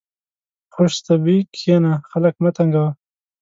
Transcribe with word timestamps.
په 0.65 0.69
خوشطبعي 0.75 1.39
کښېنه، 1.53 1.93
خلق 2.09 2.35
مه 2.43 2.51
تنګوه. 2.57 2.89